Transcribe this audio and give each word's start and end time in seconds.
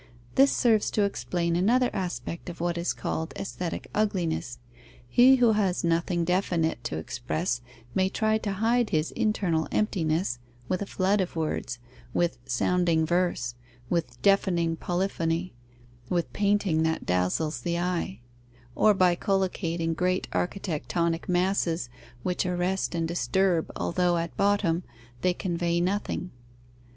This 0.33 0.51
serves 0.51 0.89
to 0.89 1.03
explain 1.03 1.55
another 1.55 1.91
aspect 1.93 2.49
of 2.49 2.59
what 2.59 2.75
is 2.75 2.91
called 2.91 3.33
aesthetic 3.37 3.87
ugliness. 3.93 4.57
He 5.07 5.35
who 5.35 5.51
has 5.51 5.83
nothing 5.83 6.25
definite 6.25 6.83
to 6.85 6.97
express 6.97 7.61
may 7.93 8.09
try 8.09 8.39
to 8.39 8.53
hide 8.53 8.89
his 8.89 9.11
internal 9.11 9.67
emptiness 9.71 10.39
with 10.67 10.81
a 10.81 10.87
flood 10.87 11.21
of 11.21 11.35
words, 11.35 11.77
with 12.15 12.39
sounding 12.47 13.05
verse, 13.05 13.53
with 13.91 14.19
deafening 14.23 14.75
polyphony, 14.75 15.53
with 16.09 16.33
painting 16.33 16.81
that 16.81 17.05
dazzles 17.05 17.61
the 17.61 17.77
eye, 17.77 18.21
or 18.73 18.95
by 18.95 19.15
collocating 19.15 19.93
great 19.95 20.27
architectonic 20.33 21.29
masses, 21.29 21.89
which 22.23 22.43
arrest 22.43 22.95
and 22.95 23.07
disturb, 23.07 23.69
although, 23.75 24.17
at 24.17 24.35
bottom, 24.35 24.81
they 25.21 25.31
convey 25.35 25.79
nothing. 25.79 26.31